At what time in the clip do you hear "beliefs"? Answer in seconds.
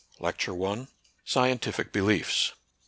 1.93-2.53